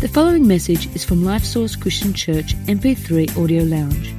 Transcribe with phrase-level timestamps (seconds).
[0.00, 4.14] The following message is from Life Source Christian Church MP3 Audio Lounge.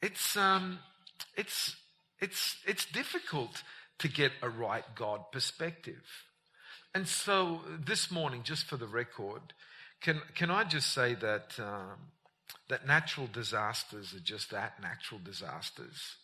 [0.02, 0.80] it's, um,
[1.36, 1.76] it's,
[2.20, 3.64] it's, it's difficult
[4.00, 6.04] to get a right God perspective.
[6.94, 9.42] And so this morning, just for the record,
[10.02, 11.98] can, can I just say that, um,
[12.70, 16.18] that natural disasters are just that natural disasters?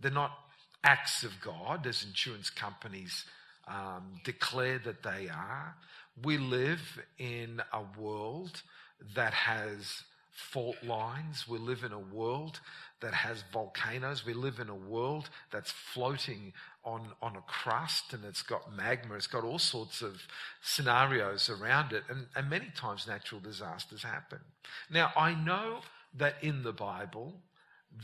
[0.00, 0.32] They're not
[0.82, 3.24] acts of God, as insurance companies
[3.68, 5.76] um, declare that they are.
[6.22, 8.62] We live in a world
[9.14, 10.02] that has
[10.34, 11.46] fault lines.
[11.48, 12.60] We live in a world
[13.00, 14.26] that has volcanoes.
[14.26, 16.52] We live in a world that's floating
[16.84, 19.14] on, on a crust and it's got magma.
[19.14, 20.22] It's got all sorts of
[20.62, 22.02] scenarios around it.
[22.08, 24.40] And, and many times natural disasters happen.
[24.90, 25.80] Now, I know
[26.16, 27.34] that in the Bible,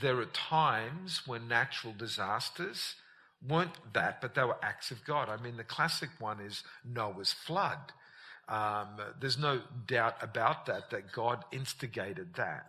[0.01, 2.95] there are times when natural disasters
[3.47, 5.29] weren't that, but they were acts of God.
[5.29, 7.93] I mean, the classic one is Noah's flood.
[8.51, 8.89] Um,
[9.21, 12.67] there's no doubt about that, that God instigated that.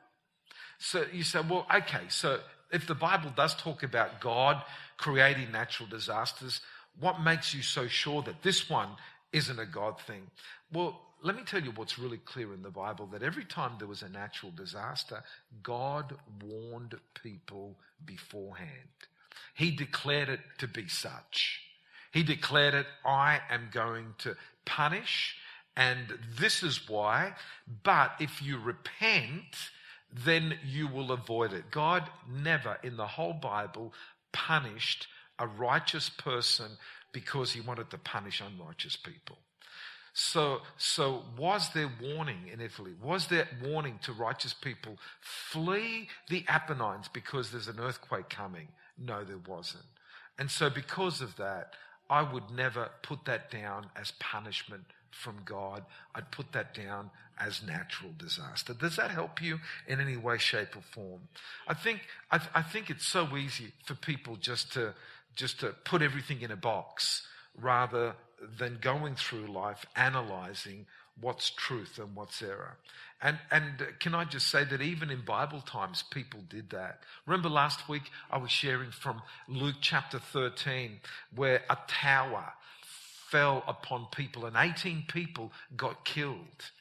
[0.77, 2.39] So you say, well, okay, so
[2.71, 4.63] if the Bible does talk about God
[4.97, 6.61] creating natural disasters,
[6.99, 8.89] what makes you so sure that this one
[9.33, 10.21] isn't a God thing?
[10.71, 13.87] Well, let me tell you what's really clear in the Bible that every time there
[13.87, 15.23] was a natural disaster,
[15.61, 18.69] God warned people beforehand.
[19.53, 21.61] He declared it to be such.
[22.11, 25.37] He declared it, I am going to punish,
[25.75, 27.33] and this is why.
[27.83, 29.55] But if you repent,
[30.13, 31.71] then you will avoid it.
[31.71, 33.93] God never in the whole Bible
[34.31, 35.07] punished
[35.39, 36.71] a righteous person
[37.13, 39.37] because he wanted to punish unrighteous people.
[40.13, 42.91] So, so was there warning in Italy?
[43.01, 44.97] Was there warning to righteous people?
[45.21, 48.67] Flee the Apennines because there's an earthquake coming.
[48.97, 49.85] No, there wasn't.
[50.37, 51.73] And so because of that,
[52.09, 55.83] I would never put that down as punishment from God.
[56.15, 58.73] I'd put that down as natural disaster.
[58.73, 61.21] Does that help you in any way, shape, or form?
[61.67, 64.93] I think I, th- I think it's so easy for people just to
[65.35, 67.25] just to put everything in a box
[67.59, 68.15] rather
[68.57, 70.85] than going through life analyzing
[71.19, 72.77] what's truth and what's error.
[73.21, 77.01] And, and can I just say that even in Bible times, people did that.
[77.27, 80.99] Remember last week I was sharing from Luke chapter 13,
[81.35, 82.53] where a tower
[83.31, 86.71] fell upon people and 18 people got killed.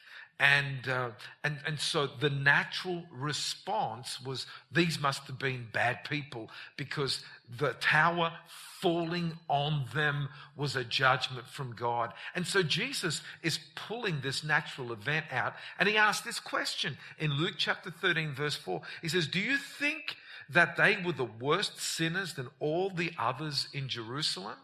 [0.41, 1.11] And, uh,
[1.45, 7.23] and, and so the natural response was these must have been bad people because
[7.59, 8.33] the tower
[8.81, 12.15] falling on them was a judgment from God.
[12.35, 17.33] And so Jesus is pulling this natural event out and he asked this question in
[17.33, 18.81] Luke chapter 13, verse 4.
[19.03, 20.17] He says, Do you think
[20.49, 24.57] that they were the worst sinners than all the others in Jerusalem?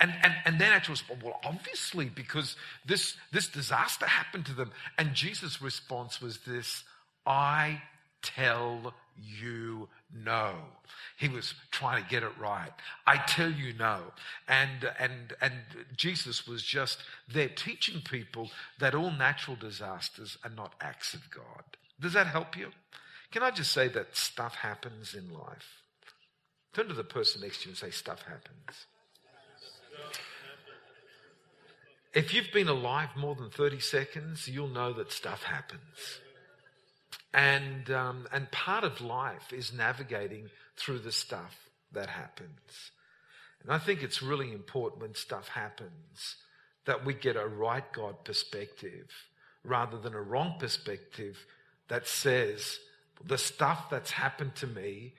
[0.00, 2.56] And, and, and then actually respond, well, obviously, because
[2.86, 4.72] this, this disaster happened to them.
[4.96, 6.84] And Jesus' response was this
[7.26, 7.82] I
[8.22, 10.54] tell you no.
[11.18, 12.72] He was trying to get it right.
[13.06, 14.00] I tell you no.
[14.48, 15.52] And, and, and
[15.96, 16.98] Jesus was just
[17.32, 21.64] there teaching people that all natural disasters are not acts of God.
[22.00, 22.68] Does that help you?
[23.30, 25.82] Can I just say that stuff happens in life?
[26.72, 28.86] Turn to the person next to you and say, Stuff happens.
[32.12, 36.20] If you've been alive more than 30 seconds, you'll know that stuff happens.
[37.32, 42.90] And, um, and part of life is navigating through the stuff that happens.
[43.62, 46.36] And I think it's really important when stuff happens
[46.86, 49.08] that we get a right God perspective
[49.62, 51.38] rather than a wrong perspective
[51.88, 52.78] that says
[53.24, 55.12] the stuff that's happened to me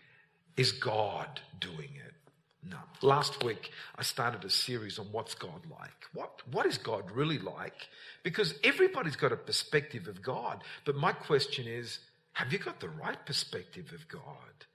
[0.57, 2.13] is God doing it.
[2.69, 2.77] No.
[3.01, 6.05] Last week, I started a series on what's God like.
[6.13, 7.87] What, what is God really like?
[8.23, 10.63] Because everybody's got a perspective of God.
[10.85, 11.99] But my question is,
[12.33, 14.65] have you got the right perspective of God?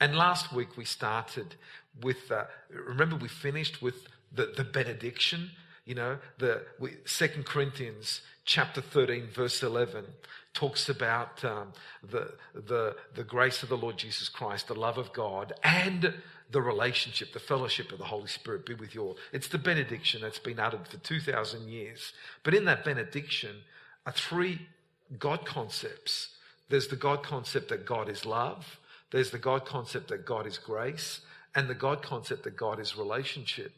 [0.00, 1.54] And last week we started
[2.02, 5.50] with, uh, remember we finished with the, the benediction,
[5.84, 6.62] you know, the
[7.04, 10.04] Second Corinthians chapter 13 verse 11
[10.54, 11.72] talks about um,
[12.02, 16.14] the, the, the grace of the Lord Jesus Christ, the love of God, and
[16.52, 19.16] the relationship, the fellowship of the Holy Spirit be with you all.
[19.32, 22.12] It's the benediction that's been uttered for 2,000 years.
[22.42, 23.56] But in that benediction
[24.06, 24.66] are three
[25.18, 26.28] God concepts.
[26.68, 28.78] There's the God concept that God is love,
[29.10, 31.20] There's the God concept that God is grace
[31.54, 33.72] and the God concept that God is relationship.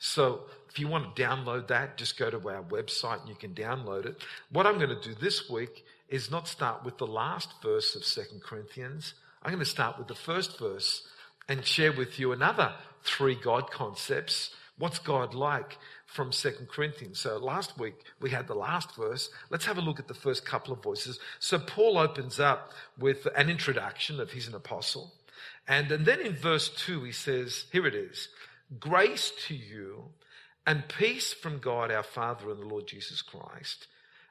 [0.00, 3.54] So if you want to download that, just go to our website and you can
[3.54, 4.20] download it.
[4.50, 8.04] What I'm going to do this week is not start with the last verse of
[8.04, 9.14] Second Corinthians.
[9.44, 11.06] I'm going to start with the first verse
[11.50, 14.54] and share with you another three God concepts.
[14.78, 17.18] What's God like from Second Corinthians?
[17.18, 19.28] So last week we had the last verse.
[19.50, 21.18] Let's have a look at the first couple of voices.
[21.40, 25.12] So Paul opens up with an introduction of he's an apostle.
[25.66, 28.28] And, and then in verse 2, he says, Here it is
[28.78, 30.04] Grace to you
[30.68, 33.88] and peace from God our Father and the Lord Jesus Christ.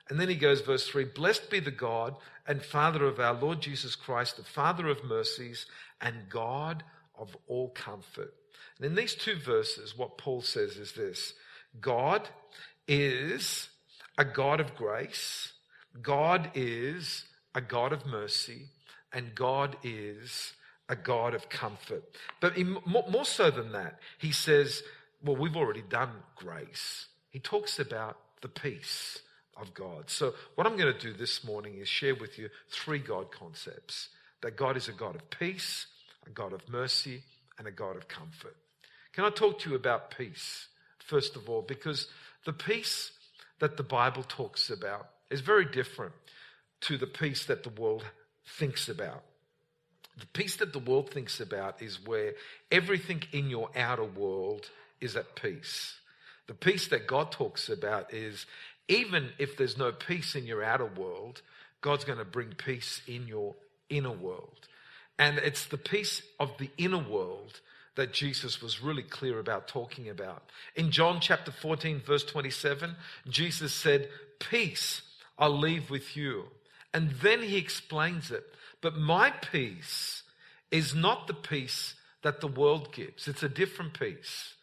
[0.09, 2.15] And then he goes, verse 3 Blessed be the God
[2.47, 5.65] and Father of our Lord Jesus Christ, the Father of mercies
[5.99, 6.83] and God
[7.19, 8.33] of all comfort.
[8.77, 11.33] And in these two verses, what Paul says is this
[11.79, 12.27] God
[12.87, 13.69] is
[14.17, 15.53] a God of grace,
[16.01, 18.67] God is a God of mercy,
[19.13, 20.53] and God is
[20.87, 22.03] a God of comfort.
[22.39, 24.81] But more so than that, he says,
[25.23, 27.07] well, we've already done grace.
[27.29, 29.19] He talks about the peace
[29.59, 30.09] of God.
[30.09, 34.09] So, what I'm going to do this morning is share with you three God concepts
[34.41, 35.87] that God is a God of peace,
[36.25, 37.23] a God of mercy,
[37.57, 38.55] and a God of comfort.
[39.13, 40.67] Can I talk to you about peace,
[40.99, 41.61] first of all?
[41.61, 42.07] Because
[42.45, 43.11] the peace
[43.59, 46.13] that the Bible talks about is very different
[46.81, 48.05] to the peace that the world
[48.57, 49.23] thinks about.
[50.17, 52.33] The peace that the world thinks about is where
[52.71, 54.69] everything in your outer world
[55.01, 55.95] is at peace.
[56.47, 58.45] The peace that God talks about is
[58.87, 61.41] even if there's no peace in your outer world,
[61.81, 63.55] God's going to bring peace in your
[63.89, 64.67] inner world.
[65.19, 67.59] And it's the peace of the inner world
[67.95, 70.49] that Jesus was really clear about talking about.
[70.75, 72.95] In John chapter 14, verse 27,
[73.27, 75.01] Jesus said, Peace
[75.39, 76.45] I'll leave with you.
[76.93, 78.43] And then he explains it.
[78.81, 80.23] But my peace
[80.69, 84.55] is not the peace that the world gives, it's a different peace.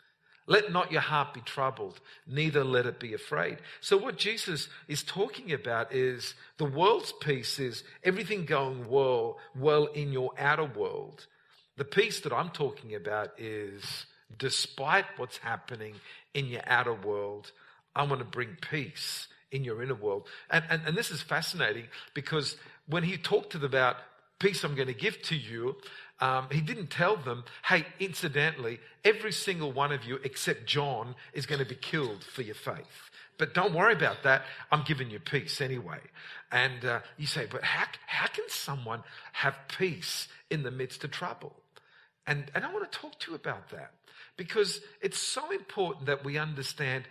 [0.46, 3.58] Let not your heart be troubled, neither let it be afraid.
[3.81, 9.87] So, what Jesus is talking about is the world's peace is everything going well, well
[9.87, 11.26] in your outer world.
[11.76, 14.06] The peace that I'm talking about is
[14.38, 15.94] despite what's happening
[16.32, 17.50] in your outer world,
[17.94, 20.28] I want to bring peace in your inner world.
[20.50, 22.56] And, and, and this is fascinating because
[22.87, 23.96] when he talked to them about
[24.38, 25.76] peace I'm going to give to you,
[26.20, 31.46] um, he didn't tell them, hey, incidentally, every single one of you except John is
[31.46, 33.10] going to be killed for your faith.
[33.38, 34.44] But don't worry about that.
[34.72, 36.00] I'm giving you peace anyway.
[36.50, 39.02] And uh, you say, but how, how can someone
[39.32, 41.54] have peace in the midst of trouble?
[42.26, 43.92] And, and I want to talk to you about that
[44.36, 47.04] because it's so important that we understand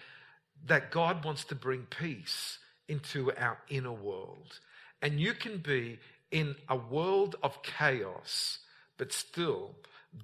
[0.66, 2.58] that God wants to bring peace
[2.88, 4.60] into our inner world.
[5.02, 6.00] And you can be
[6.32, 8.60] in a world of chaos,
[8.98, 9.76] but still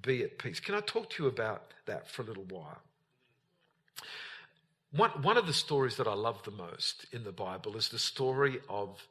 [0.02, 0.60] be at peace.
[0.60, 2.80] Can I talk to you about that for a little while?
[4.92, 7.98] One, one of the stories that I love the most in the Bible is the
[7.98, 9.06] story of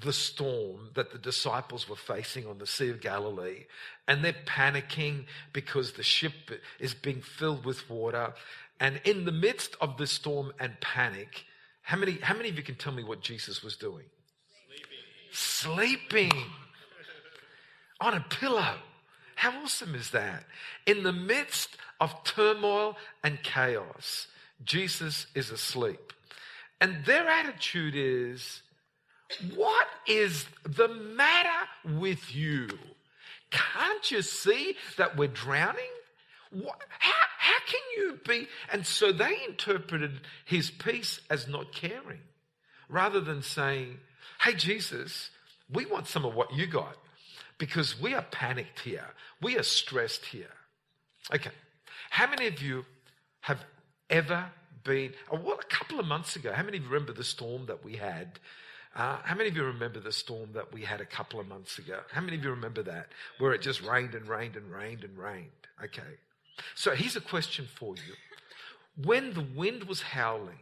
[0.00, 3.64] the storm that the disciples were facing on the Sea of Galilee.
[4.06, 6.32] And they're panicking because the ship
[6.78, 8.34] is being filled with water.
[8.78, 11.44] And in the midst of the storm and panic,
[11.82, 14.04] how many, how many of you can tell me what Jesus was doing?
[15.32, 16.30] Sleeping.
[16.30, 16.44] Sleeping
[18.00, 18.76] on a pillow.
[19.36, 20.44] How awesome is that?
[20.86, 24.26] In the midst of turmoil and chaos,
[24.64, 26.12] Jesus is asleep.
[26.80, 28.62] And their attitude is,
[29.54, 32.68] What is the matter with you?
[33.50, 35.84] Can't you see that we're drowning?
[36.50, 38.48] What, how, how can you be?
[38.72, 42.20] And so they interpreted his peace as not caring
[42.88, 43.98] rather than saying,
[44.40, 45.30] Hey, Jesus,
[45.72, 46.96] we want some of what you got
[47.58, 49.06] because we are panicked here.
[49.42, 50.54] We are stressed here.
[51.34, 51.50] Okay.
[52.10, 52.84] How many of you
[53.40, 53.64] have
[54.08, 54.46] ever
[54.84, 57.84] been, well, a couple of months ago, how many of you remember the storm that
[57.84, 58.38] we had?
[58.96, 61.78] Uh, how many of you remember the storm that we had a couple of months
[61.78, 62.00] ago?
[62.10, 63.08] How many of you remember that?
[63.38, 65.50] Where it just rained and rained and rained and rained.
[65.84, 66.16] Okay.
[66.74, 68.14] So here's a question for you.
[69.04, 70.58] When the wind was howling,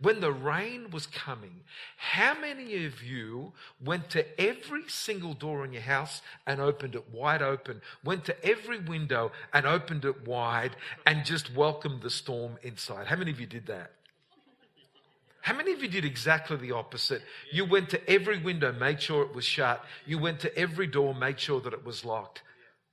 [0.00, 1.60] when the rain was coming,
[1.96, 3.52] how many of you
[3.82, 8.44] went to every single door in your house and opened it wide open, went to
[8.44, 10.76] every window and opened it wide
[11.06, 13.06] and just welcomed the storm inside?
[13.06, 13.92] How many of you did that?
[15.44, 17.20] How many of you did exactly the opposite?
[17.52, 19.84] You went to every window, made sure it was shut.
[20.06, 22.40] You went to every door, made sure that it was locked.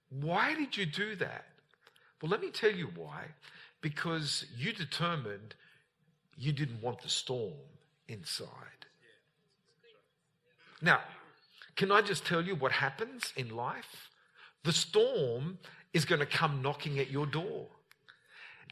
[0.10, 1.46] Why did you do that?
[2.22, 3.28] Well, let me tell you why.
[3.80, 5.56] Because you determined
[6.38, 7.54] you didn't want the storm
[8.08, 8.50] inside.
[10.82, 11.02] Now,
[11.76, 14.10] Can I just tell you what happens in life?
[14.64, 15.58] The storm
[15.94, 17.68] is going to come knocking at your door.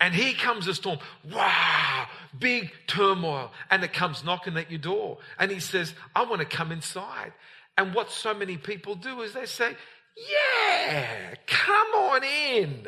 [0.02, 1.00] And here comes a storm.
[1.30, 3.52] Wow, big turmoil.
[3.72, 5.18] And it comes knocking at your door.
[5.40, 7.34] And he says, I want to come inside.
[7.78, 9.76] And what so many people do is they say,
[10.30, 12.88] Yeah, come on in.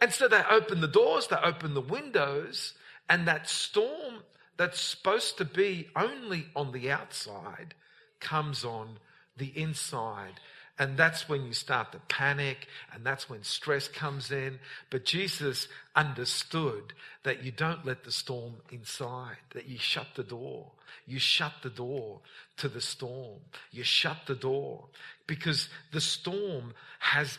[0.00, 2.74] And so they open the doors, they open the windows,
[3.08, 4.22] and that storm
[4.56, 7.74] that's supposed to be only on the outside
[8.20, 8.98] comes on
[9.36, 10.40] the inside.
[10.78, 14.58] And that's when you start to panic, and that's when stress comes in.
[14.90, 16.94] But Jesus understood
[17.24, 20.72] that you don't let the storm inside, that you shut the door.
[21.06, 22.20] You shut the door
[22.56, 23.40] to the storm.
[23.70, 24.84] You shut the door
[25.26, 27.38] because the storm has,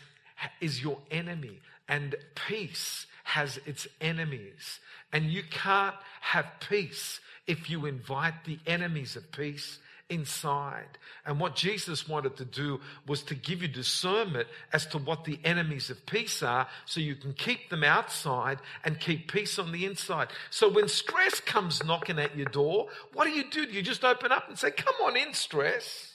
[0.61, 4.79] is your enemy, and peace has its enemies.
[5.11, 10.97] And you can't have peace if you invite the enemies of peace inside.
[11.25, 15.39] And what Jesus wanted to do was to give you discernment as to what the
[15.43, 19.85] enemies of peace are so you can keep them outside and keep peace on the
[19.85, 20.27] inside.
[20.49, 23.65] So when stress comes knocking at your door, what do you do?
[23.65, 26.12] Do you just open up and say, Come on in, stress?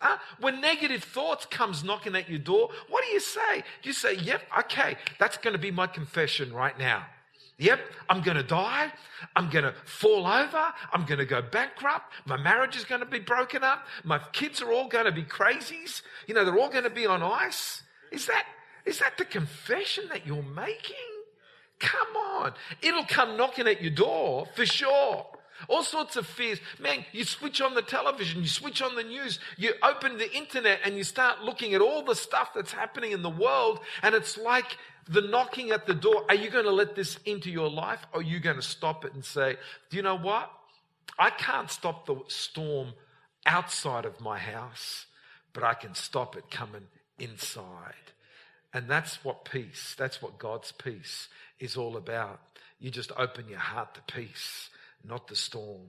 [0.00, 0.16] Huh?
[0.40, 3.62] When negative thoughts comes knocking at your door, what do you say?
[3.82, 7.04] You say, Yep, okay, that's going to be my confession right now.
[7.58, 8.90] Yep, I'm going to die.
[9.36, 10.72] I'm going to fall over.
[10.94, 12.14] I'm going to go bankrupt.
[12.24, 13.84] My marriage is going to be broken up.
[14.02, 16.00] My kids are all going to be crazies.
[16.26, 17.82] You know, they're all going to be on ice.
[18.10, 18.46] Is that,
[18.86, 20.96] is that the confession that you're making?
[21.80, 22.52] Come on.
[22.80, 25.26] It'll come knocking at your door for sure.
[25.68, 26.58] All sorts of fears.
[26.78, 30.80] Man, you switch on the television, you switch on the news, you open the internet
[30.84, 34.38] and you start looking at all the stuff that's happening in the world, and it's
[34.38, 34.76] like
[35.08, 38.20] the knocking at the door, are you going to let this into your life or
[38.20, 39.56] are you going to stop it and say,
[39.90, 40.50] do you know what?
[41.18, 42.94] I can't stop the storm
[43.44, 45.06] outside of my house,
[45.52, 46.86] but I can stop it coming
[47.18, 47.94] inside.
[48.72, 52.40] And that's what peace, that's what God's peace is all about.
[52.78, 54.70] You just open your heart to peace,
[55.04, 55.88] not the storm.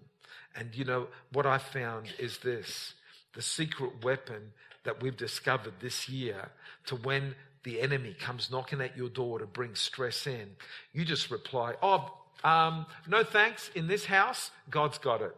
[0.55, 2.93] And you know, what I found is this
[3.33, 4.51] the secret weapon
[4.83, 6.49] that we've discovered this year
[6.85, 10.49] to when the enemy comes knocking at your door to bring stress in,
[10.93, 13.69] you just reply, Oh, um, no thanks.
[13.75, 15.35] In this house, God's got it.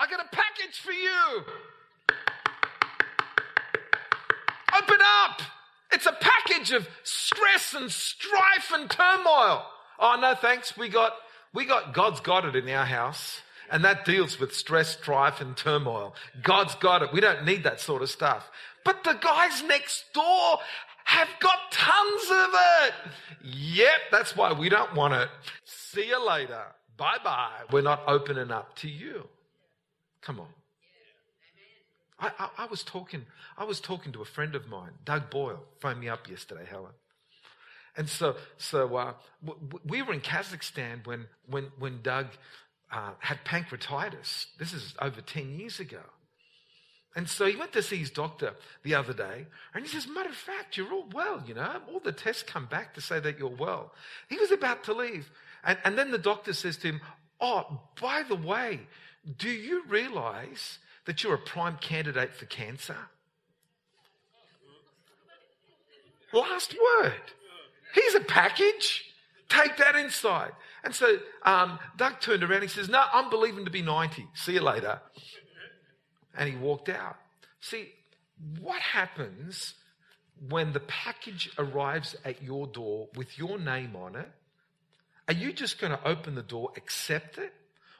[0.00, 1.44] I got a package for you.
[4.76, 5.40] Open up.
[6.58, 9.64] Of stress and strife and turmoil.
[9.98, 10.76] Oh, no thanks.
[10.76, 11.12] We got,
[11.54, 13.42] we got God's got it in our house.
[13.70, 16.14] And that deals with stress, strife, and turmoil.
[16.42, 17.12] God's got it.
[17.12, 18.50] We don't need that sort of stuff.
[18.84, 20.58] But the guys next door
[21.04, 22.50] have got tons of
[22.82, 22.94] it.
[23.44, 25.28] Yep, that's why we don't want it.
[25.64, 26.64] See you later.
[26.96, 27.62] Bye bye.
[27.70, 29.28] We're not opening up to you.
[30.22, 30.48] Come on.
[32.20, 33.26] I, I, I, was talking.
[33.56, 36.92] I was talking to a friend of mine, Doug Boyle, phoned me up yesterday, Helen.
[37.96, 39.12] And so, so uh,
[39.84, 42.26] we were in Kazakhstan when, when, when Doug
[42.92, 44.46] uh, had pancreatitis.
[44.58, 46.02] This is over 10 years ago.
[47.16, 50.28] And so he went to see his doctor the other day, and he says, Matter
[50.28, 51.80] of fact, you're all well, you know.
[51.92, 53.92] All the tests come back to say that you're well.
[54.28, 55.28] He was about to leave.
[55.64, 57.00] And, and then the doctor says to him,
[57.40, 58.80] Oh, by the way,
[59.36, 62.98] do you realize that you're a prime candidate for cancer?
[66.34, 67.14] Last word.
[67.94, 69.06] Here's a package.
[69.48, 70.52] Take that inside.
[70.84, 72.60] And so um, Doug turned around.
[72.60, 74.26] He says, No, I'm believing to be 90.
[74.34, 75.00] See you later.
[76.36, 77.16] And he walked out.
[77.62, 77.88] See,
[78.60, 79.72] what happens
[80.46, 84.30] when the package arrives at your door with your name on it?
[85.26, 87.54] Are you just going to open the door, accept it?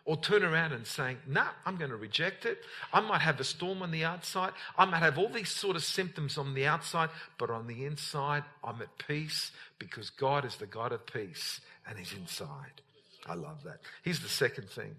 [0.08, 2.60] Or turn around and saying, nah, I'm going to reject it.
[2.94, 4.52] I might have a storm on the outside.
[4.78, 8.44] I might have all these sort of symptoms on the outside, but on the inside,
[8.64, 12.80] I'm at peace because God is the God of peace and He's inside.
[13.26, 13.80] I love that.
[14.02, 14.96] He's the second thing.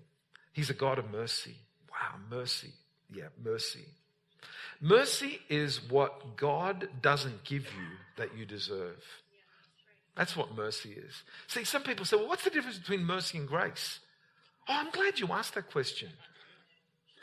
[0.54, 1.56] He's a God of mercy.
[1.90, 2.70] Wow, mercy.
[3.12, 3.86] Yeah, mercy.
[4.80, 7.88] Mercy is what God doesn't give you
[8.18, 9.04] that you deserve.
[10.16, 11.24] That's what mercy is.
[11.48, 14.02] See, some people say, well, what's the difference between mercy and grace?
[14.70, 16.10] Oh, I'm glad you asked that question.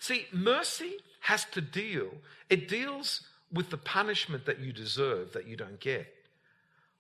[0.00, 2.11] See, mercy has to deal,
[2.50, 3.23] it deals
[3.53, 6.12] with the punishment that you deserve that you don't get.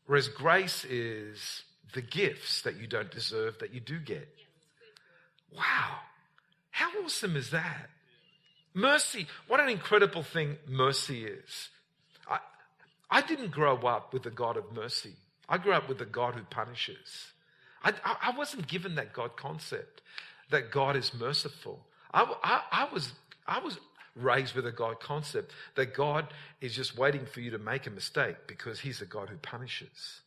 [0.06, 1.62] Whereas grace is
[1.92, 4.28] the gifts that you don't deserve that you do get.
[5.52, 5.98] Wow.
[6.70, 7.88] How awesome is that?
[8.74, 9.26] Mercy.
[9.48, 11.68] What an incredible thing mercy is.
[12.28, 12.38] I,
[13.10, 15.14] I didn't grow up with a God of mercy.
[15.48, 17.32] I grew up with a God who punishes.
[17.82, 20.02] I, I, I wasn't given that God concept.
[20.50, 21.86] That God is merciful.
[22.12, 23.12] I, I, I, was,
[23.46, 23.78] I was
[24.14, 26.26] raised with a God concept that God
[26.60, 30.20] is just waiting for you to make a mistake because He's a God who punishes.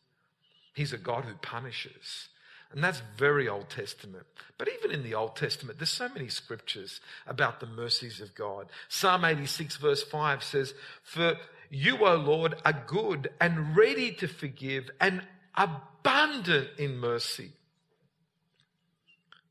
[0.74, 2.28] He's a God who punishes.
[2.72, 4.24] And that's very Old Testament.
[4.56, 8.66] But even in the Old Testament, there's so many scriptures about the mercies of God.
[8.88, 11.36] Psalm 86 verse 5 says, For
[11.68, 15.22] you, O Lord, are good and ready to forgive and
[15.56, 17.52] abundant in mercy.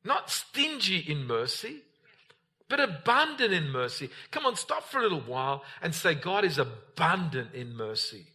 [0.03, 1.81] Not stingy in mercy,
[2.69, 4.09] but abundant in mercy.
[4.31, 8.27] Come on, stop for a little while and say, God is abundant in mercy.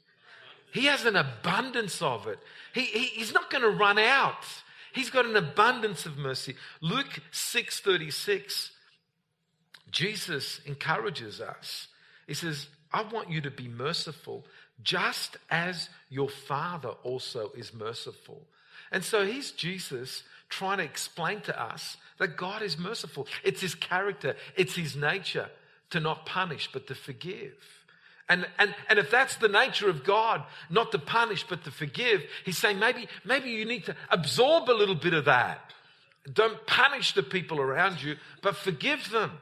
[0.73, 2.40] He has an abundance of it.
[2.75, 4.44] He, he, he's not going to run out.
[4.92, 6.56] He's got an abundance of mercy.
[6.80, 8.71] Luke 6:36
[9.90, 11.87] Jesus encourages us.
[12.26, 14.44] He says, "I want you to be merciful
[14.83, 18.49] just as your Father also is merciful."
[18.91, 23.26] And so he's Jesus trying to explain to us that God is merciful.
[23.43, 25.49] It's his character, it's his nature
[25.91, 27.55] to not punish but to forgive.
[28.29, 32.23] And, and, and if that's the nature of God, not to punish but to forgive,
[32.45, 35.73] he's saying maybe, maybe you need to absorb a little bit of that.
[36.33, 39.33] Don't punish the people around you, but forgive them.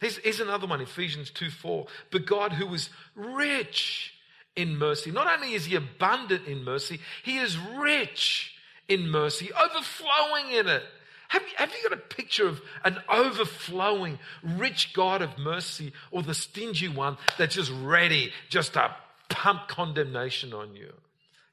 [0.00, 1.86] Here's, here's another one, Ephesians 2 4.
[2.10, 4.14] But God, who is rich
[4.56, 8.54] in mercy, not only is he abundant in mercy, he is rich
[8.88, 10.82] in mercy, overflowing in it.
[11.28, 16.24] Have you, have you got a picture of an overflowing, rich God of mercy or
[16.24, 18.94] the stingy one that's just ready just to
[19.28, 20.92] pump condemnation on you?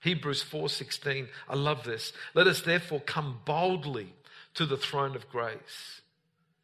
[0.02, 1.28] Hebrews 4:16.
[1.48, 2.12] I love this.
[2.34, 4.14] Let us therefore come boldly
[4.56, 6.02] to the throne of grace.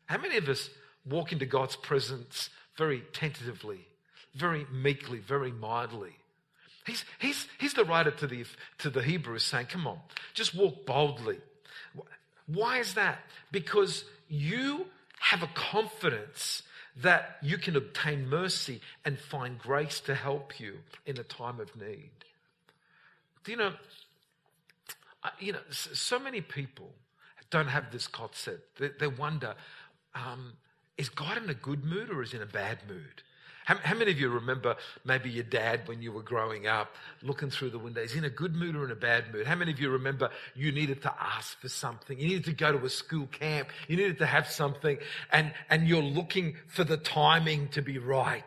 [0.07, 0.71] How many of us
[1.05, 3.87] walk into God's presence very tentatively,
[4.33, 6.15] very meekly, very mildly?
[6.85, 8.45] He's, he's, he's the writer to the,
[8.79, 9.99] to the Hebrews saying, come on,
[10.33, 11.37] just walk boldly.
[12.47, 13.19] Why is that?
[13.51, 14.87] Because you
[15.19, 16.63] have a confidence
[16.97, 21.75] that you can obtain mercy and find grace to help you in a time of
[21.75, 22.11] need.
[23.43, 23.73] Do you know,
[25.39, 26.91] you know, so many people
[27.49, 28.79] don't have this concept.
[28.79, 29.55] They, they wonder,
[30.13, 30.53] um,
[30.97, 33.23] is God in a good mood or is he in a bad mood?
[33.65, 37.49] How, how, many of you remember maybe your dad when you were growing up looking
[37.49, 38.01] through the window?
[38.01, 39.47] Is he in a good mood or in a bad mood?
[39.47, 42.19] How many of you remember you needed to ask for something?
[42.19, 43.69] You needed to go to a school camp.
[43.87, 44.97] You needed to have something
[45.31, 48.43] and, and you're looking for the timing to be right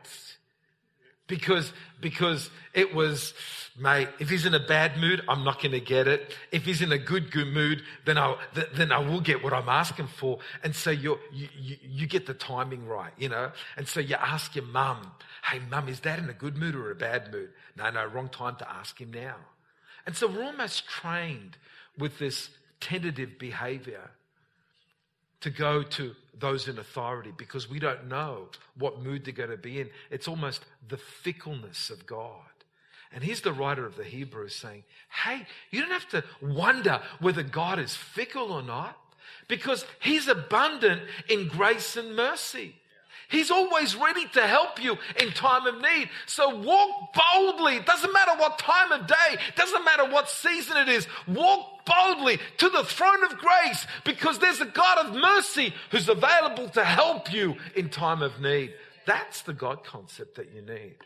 [1.26, 3.34] because because it was
[3.78, 6.34] mate if he's in a bad mood i'm not going to get it.
[6.52, 8.36] If he's in a good good mood then i
[8.74, 10.38] then i will get what i'm asking for.
[10.62, 11.48] And so you you
[11.82, 13.52] you get the timing right you know?
[13.76, 15.12] And so you ask your mum
[15.50, 17.50] hey mum is dad in a good mood or a bad mood?
[17.76, 19.36] No no wrong time to ask him now.
[20.06, 21.56] And so we're almost trained
[21.98, 24.10] with this tentative behavior
[25.40, 29.56] to go to those in authority because we don't know what mood they're going to
[29.56, 29.90] be in.
[30.10, 32.42] It's almost the fickleness of God.
[33.12, 34.84] And here's the writer of the Hebrews saying,
[35.24, 38.98] Hey, you don't have to wonder whether God is fickle or not
[39.48, 42.74] because he's abundant in grace and mercy.
[43.28, 46.10] He's always ready to help you in time of need.
[46.26, 47.80] So walk boldly.
[47.80, 51.06] Doesn't matter what time of day, doesn't matter what season it is.
[51.26, 56.68] Walk boldly to the throne of grace because there's a God of mercy who's available
[56.70, 58.74] to help you in time of need.
[59.06, 60.96] That's the God concept that you need.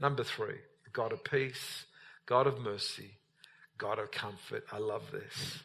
[0.00, 0.56] Number three,
[0.92, 1.86] God of peace,
[2.26, 3.12] God of mercy,
[3.78, 4.64] God of comfort.
[4.72, 5.62] I love this.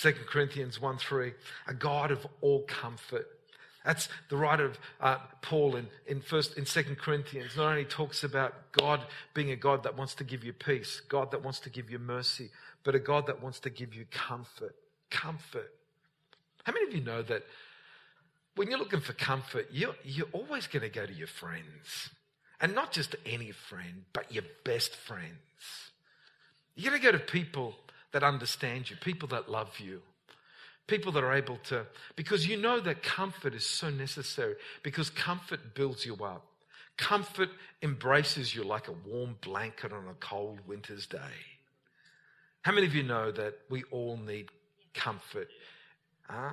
[0.00, 1.32] 2 Corinthians 1 3,
[1.68, 3.26] a God of all comfort
[3.84, 7.56] that's the writer of uh, Paul in, in first in Second Corinthians.
[7.56, 9.00] Not only talks about God
[9.34, 11.98] being a God that wants to give you peace, God that wants to give you
[11.98, 12.50] mercy,
[12.84, 14.74] but a God that wants to give you comfort.
[15.10, 15.72] Comfort.
[16.64, 17.42] How many of you know that
[18.54, 22.10] when you're looking for comfort, you're, you're always going to go to your friends,
[22.60, 25.36] and not just any friend, but your best friends.
[26.74, 27.74] You're going to go to people
[28.12, 30.02] that understand you, people that love you.
[30.86, 35.74] People that are able to, because you know that comfort is so necessary, because comfort
[35.74, 36.44] builds you up.
[36.96, 37.48] Comfort
[37.82, 41.18] embraces you like a warm blanket on a cold winter's day.
[42.62, 44.48] How many of you know that we all need
[44.94, 45.48] comfort?
[46.28, 46.52] Uh,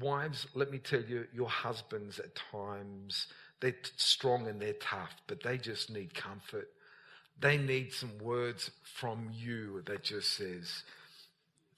[0.00, 3.26] wives, let me tell you, your husbands at times,
[3.60, 6.68] they're strong and they're tough, but they just need comfort.
[7.38, 10.84] They need some words from you that just says,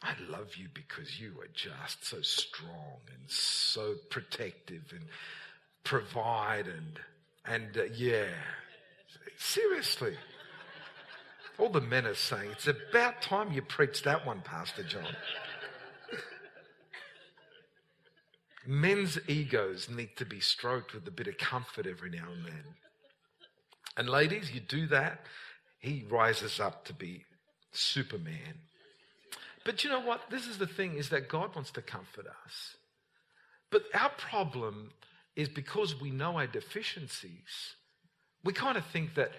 [0.03, 5.07] I love you because you are just so strong and so protective and
[5.85, 7.01] provide and
[7.45, 8.29] and uh, yeah,
[9.39, 10.15] seriously.
[11.59, 15.17] All the men are saying it's about time you preached that one, Pastor John.
[18.69, 22.65] men's egos need to be stroked with a bit of comfort every now and then.
[23.97, 25.23] And ladies, you do that,
[25.81, 27.25] he rises up to be
[27.73, 28.61] Superman.
[29.69, 30.31] But you know what?
[30.31, 32.77] This is the thing is that God wants to comfort us.
[33.71, 34.93] But our problem
[35.37, 37.75] is because we know our deficiencies,
[38.43, 39.31] we kind of think that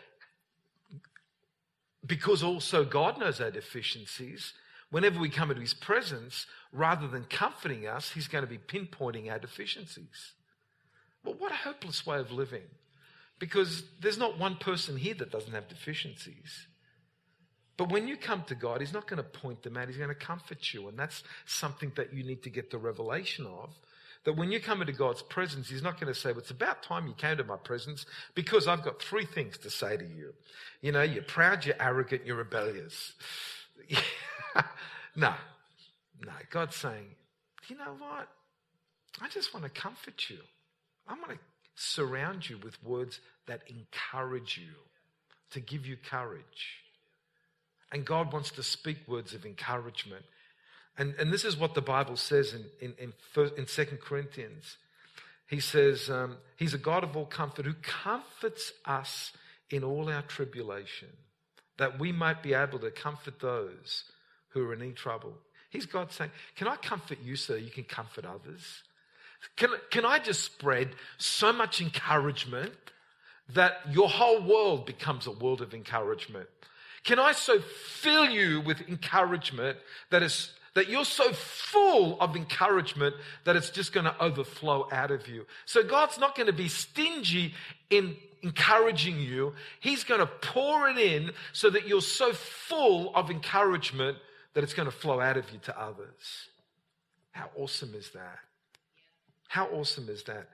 [2.06, 4.54] because also God knows our deficiencies,
[4.92, 9.32] whenever we come into his presence, rather than comforting us, he's going to be pinpointing
[9.32, 10.34] our deficiencies.
[11.24, 12.70] Well, what a hopeless way of living.
[13.40, 16.68] Because there's not one person here that doesn't have deficiencies.
[17.80, 20.10] But when you come to God, He's not going to point them out, He's going
[20.10, 20.90] to comfort you.
[20.90, 23.70] And that's something that you need to get the revelation of.
[24.26, 26.84] That when you come into God's presence, He's not going to say, Well, it's about
[26.84, 30.34] time you came to my presence because I've got three things to say to you.
[30.82, 33.14] You know, you're proud, you're arrogant, you're rebellious.
[35.16, 35.34] no,
[36.26, 36.34] no.
[36.50, 37.16] God's saying,
[37.70, 38.28] You know what?
[39.22, 40.40] I just want to comfort you.
[41.08, 41.40] I want to
[41.76, 44.74] surround you with words that encourage you,
[45.52, 46.84] to give you courage.
[47.92, 50.26] And God wants to speak words of encouragement.
[50.98, 54.78] And, and this is what the Bible says in, in, in, first, in 2 Corinthians.
[55.48, 59.32] He says, um, He's a God of all comfort who comforts us
[59.72, 61.10] in all our tribulation,
[61.78, 64.04] that we might be able to comfort those
[64.50, 65.34] who are in any trouble.
[65.70, 68.84] He's God saying, Can I comfort you so you can comfort others?
[69.56, 72.74] Can, can I just spread so much encouragement
[73.54, 76.50] that your whole world becomes a world of encouragement?
[77.04, 79.78] Can I so fill you with encouragement
[80.10, 85.12] that is that you're so full of encouragement that it's just going to overflow out
[85.12, 85.46] of you.
[85.66, 87.54] So God's not going to be stingy
[87.90, 89.54] in encouraging you.
[89.80, 94.18] He's going to pour it in so that you're so full of encouragement
[94.54, 96.48] that it's going to flow out of you to others.
[97.32, 98.40] How awesome is that?
[99.48, 100.48] How awesome is that?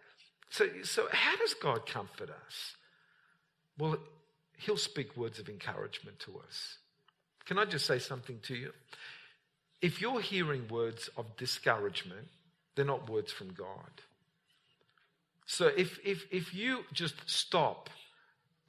[0.50, 2.76] So, so how does God comfort us?
[3.78, 3.98] Well,
[4.58, 6.78] He'll speak words of encouragement to us.
[7.46, 8.72] Can I just say something to you?
[9.82, 12.28] If you're hearing words of discouragement,
[12.76, 14.02] they're not words from God.
[15.46, 17.90] So if, if, if you just stop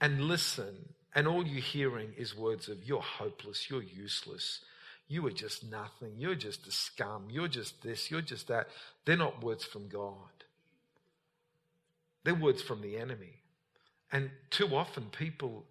[0.00, 0.74] and listen,
[1.14, 4.60] and all you're hearing is words of you're hopeless, you're useless,
[5.08, 8.68] you are just nothing, you're just a scum, you're just this, you're just that,
[9.06, 10.12] they're not words from God.
[12.24, 13.40] They're words from the enemy.
[14.12, 15.64] And too often people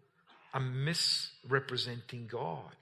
[0.56, 2.76] are misrepresenting God.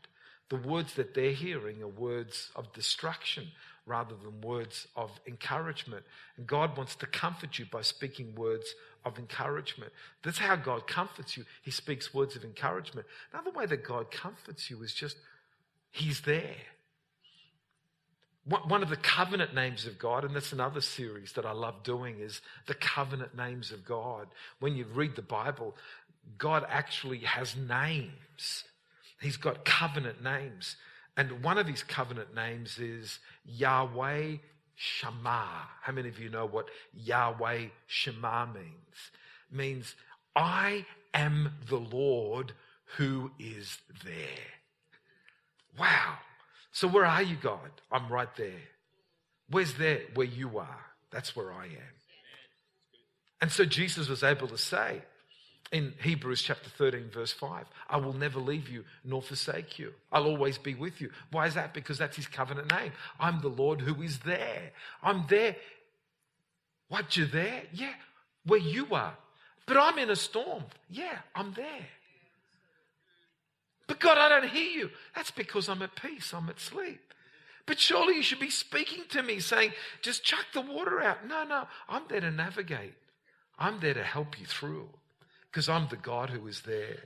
[0.49, 3.47] The words that they're hearing are words of destruction
[3.85, 6.03] rather than words of encouragement.
[6.37, 9.91] And God wants to comfort you by speaking words of encouragement.
[10.23, 11.45] That's how God comforts you.
[11.63, 13.07] He speaks words of encouragement.
[13.33, 15.17] Another way that God comforts you is just,
[15.89, 16.55] He's there.
[18.45, 22.19] One of the covenant names of God, and that's another series that I love doing,
[22.19, 24.27] is the covenant names of God.
[24.59, 25.77] When you read the Bible,
[26.37, 28.63] God actually has names.
[29.21, 30.75] He's got covenant names.
[31.15, 34.37] And one of his covenant names is Yahweh
[34.75, 35.67] Shammah.
[35.81, 39.11] How many of you know what Yahweh Shammah means?
[39.51, 39.95] It means,
[40.35, 42.53] I am the Lord
[42.97, 44.17] who is there.
[45.77, 46.17] Wow.
[46.71, 47.69] So where are you, God?
[47.91, 48.61] I'm right there.
[49.49, 50.01] Where's there?
[50.15, 50.85] Where you are.
[51.11, 51.93] That's where I am.
[53.41, 55.01] And so Jesus was able to say,
[55.73, 57.65] in Hebrews chapter 13, verse 5.
[57.89, 59.91] I will never leave you nor forsake you.
[60.11, 61.09] I'll always be with you.
[61.31, 61.73] Why is that?
[61.73, 62.91] Because that's his covenant name.
[63.19, 64.71] I'm the Lord who is there.
[65.01, 65.55] I'm there.
[66.89, 67.63] What, you're there?
[67.73, 67.93] Yeah,
[68.45, 69.17] where you are.
[69.65, 70.63] But I'm in a storm.
[70.91, 71.87] Yeah, I'm there.
[73.87, 74.91] But God, I don't hear you.
[75.15, 77.01] That's because I'm at peace, I'm at sleep.
[77.65, 79.71] But surely you should be speaking to me saying,
[80.03, 81.27] just chuck the water out.
[81.27, 82.93] No, no, I'm there to navigate.
[83.57, 84.89] I'm there to help you through
[85.53, 86.97] because I'm the God who is there.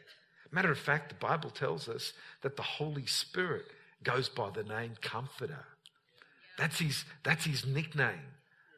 [0.51, 3.65] Matter of fact, the Bible tells us that the Holy Spirit
[4.03, 5.65] goes by the name Comforter.
[6.57, 8.31] That's his, that's his nickname,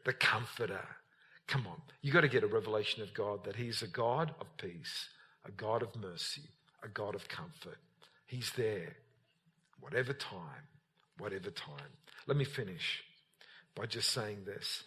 [0.05, 0.87] the Comforter.
[1.47, 4.45] Come on, you got to get a revelation of God that He's a God of
[4.57, 5.09] peace,
[5.45, 6.43] a God of mercy,
[6.83, 7.77] a God of comfort.
[8.27, 8.95] He's there,
[9.79, 10.67] whatever time,
[11.17, 11.89] whatever time.
[12.27, 13.03] Let me finish
[13.75, 14.83] by just saying this.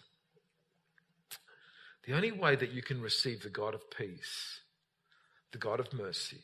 [2.05, 4.61] The only way that you can receive the God of peace
[5.53, 6.41] the God of mercy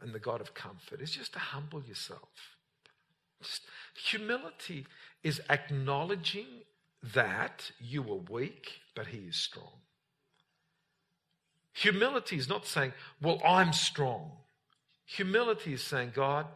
[0.00, 2.56] and the God of comfort is just to humble yourself.
[3.42, 3.62] Just,
[3.94, 4.86] humility
[5.22, 6.46] is acknowledging
[7.14, 9.72] that you are weak, but He is strong.
[11.74, 14.30] Humility is not saying, Well, I'm strong.
[15.04, 16.46] Humility is saying, God,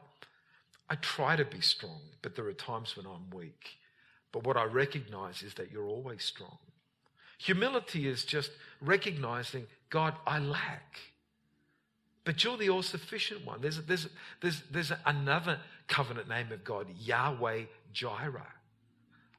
[0.89, 3.79] I try to be strong, but there are times when I'm weak.
[4.33, 6.59] But what I recognize is that you're always strong.
[7.39, 8.51] Humility is just
[8.81, 10.99] recognizing, God, I lack.
[12.25, 13.61] But you're the all sufficient one.
[13.61, 14.09] There's, there's,
[14.41, 18.55] there's, there's another covenant name of God, Yahweh Jireh.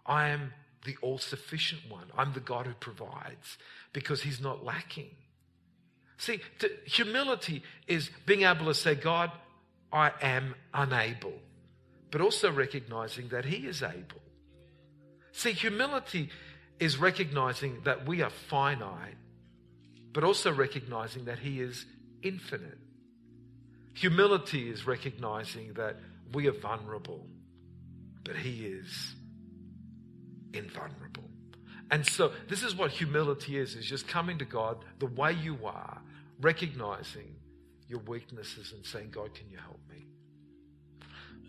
[0.05, 2.07] I am the all sufficient one.
[2.17, 3.57] I'm the God who provides
[3.93, 5.11] because he's not lacking.
[6.17, 6.39] See,
[6.85, 9.31] humility is being able to say, God,
[9.91, 11.33] I am unable,
[12.09, 14.21] but also recognizing that he is able.
[15.31, 16.29] See, humility
[16.79, 19.17] is recognizing that we are finite,
[20.13, 21.85] but also recognizing that he is
[22.23, 22.77] infinite.
[23.93, 25.97] Humility is recognizing that
[26.33, 27.27] we are vulnerable,
[28.23, 29.15] but he is
[30.53, 31.23] invulnerable.
[31.89, 35.57] And so this is what humility is, is just coming to God the way you
[35.65, 36.01] are,
[36.39, 37.35] recognizing
[37.87, 40.05] your weaknesses and saying, God, can you help me?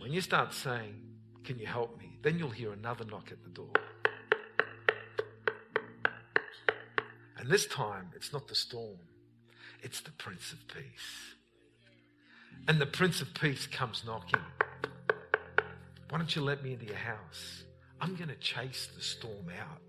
[0.00, 1.00] When you start saying,
[1.44, 2.18] can you help me?
[2.22, 3.72] Then you'll hear another knock at the door.
[7.38, 8.98] And this time, it's not the storm,
[9.82, 11.36] it's the Prince of Peace.
[12.68, 14.40] And the Prince of Peace comes knocking.
[16.08, 17.64] Why don't you let me into your house?
[18.00, 19.80] I'm going to chase the storm out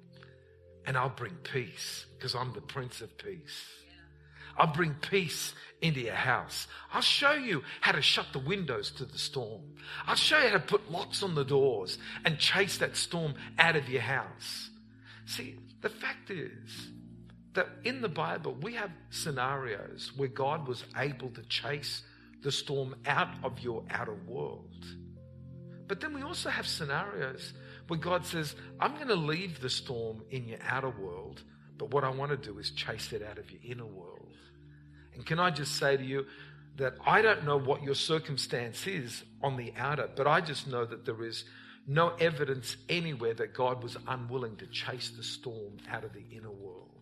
[0.85, 3.65] and I'll bring peace because I'm the Prince of Peace.
[4.57, 6.67] I'll bring peace into your house.
[6.91, 9.61] I'll show you how to shut the windows to the storm.
[10.05, 13.75] I'll show you how to put locks on the doors and chase that storm out
[13.75, 14.69] of your house.
[15.25, 16.89] See, the fact is
[17.53, 22.03] that in the Bible, we have scenarios where God was able to chase
[22.41, 24.85] the storm out of your outer world.
[25.87, 27.53] But then we also have scenarios
[27.87, 31.43] where God says, I'm going to leave the storm in your outer world,
[31.77, 34.35] but what I want to do is chase it out of your inner world.
[35.13, 36.25] And can I just say to you
[36.77, 40.85] that I don't know what your circumstance is on the outer, but I just know
[40.85, 41.45] that there is
[41.85, 46.51] no evidence anywhere that God was unwilling to chase the storm out of the inner
[46.51, 46.92] world.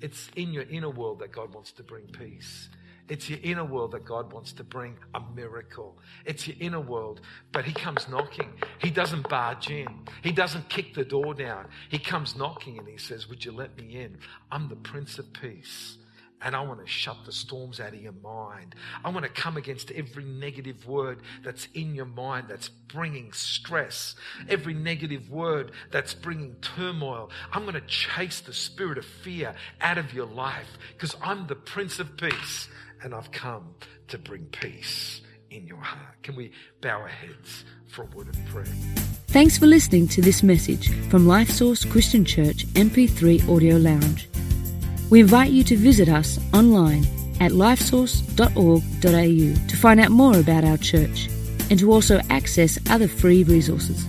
[0.00, 2.68] It's in your inner world that God wants to bring peace.
[3.08, 5.96] It's your inner world that God wants to bring a miracle.
[6.24, 7.20] It's your inner world.
[7.52, 8.52] But He comes knocking.
[8.78, 9.86] He doesn't barge in.
[10.22, 11.68] He doesn't kick the door down.
[11.88, 14.18] He comes knocking and He says, Would you let me in?
[14.50, 15.98] I'm the Prince of Peace.
[16.42, 18.74] And I want to shut the storms out of your mind.
[19.04, 24.14] I want to come against every negative word that's in your mind that's bringing stress,
[24.48, 27.30] every negative word that's bringing turmoil.
[27.52, 31.56] I'm going to chase the spirit of fear out of your life because I'm the
[31.56, 32.68] Prince of Peace
[33.02, 33.74] and I've come
[34.08, 36.22] to bring peace in your heart.
[36.22, 38.66] Can we bow our heads for a word of prayer?
[39.28, 44.28] Thanks for listening to this message from Life Source Christian Church MP3 Audio Lounge.
[45.08, 47.04] We invite you to visit us online
[47.40, 51.28] at lifesource.org.au to find out more about our church
[51.70, 54.04] and to also access other free resources.